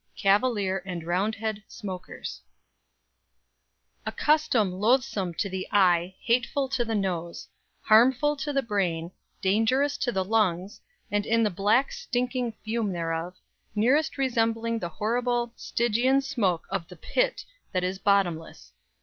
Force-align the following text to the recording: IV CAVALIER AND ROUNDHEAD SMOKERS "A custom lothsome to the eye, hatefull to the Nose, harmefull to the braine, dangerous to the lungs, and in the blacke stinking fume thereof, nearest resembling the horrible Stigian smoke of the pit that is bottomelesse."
IV 0.15 0.21
CAVALIER 0.23 0.77
AND 0.83 1.03
ROUNDHEAD 1.05 1.61
SMOKERS 1.67 2.41
"A 4.03 4.11
custom 4.11 4.71
lothsome 4.71 5.31
to 5.35 5.47
the 5.47 5.67
eye, 5.71 6.15
hatefull 6.27 6.71
to 6.71 6.83
the 6.83 6.95
Nose, 6.95 7.47
harmefull 7.87 8.35
to 8.39 8.51
the 8.51 8.63
braine, 8.63 9.11
dangerous 9.43 9.99
to 9.99 10.11
the 10.11 10.23
lungs, 10.25 10.81
and 11.11 11.27
in 11.27 11.43
the 11.43 11.51
blacke 11.51 11.91
stinking 11.91 12.53
fume 12.65 12.91
thereof, 12.91 13.35
nearest 13.75 14.17
resembling 14.17 14.79
the 14.79 14.89
horrible 14.89 15.53
Stigian 15.55 16.23
smoke 16.23 16.65
of 16.71 16.87
the 16.87 16.97
pit 16.97 17.45
that 17.71 17.83
is 17.83 17.99
bottomelesse." 17.99 18.71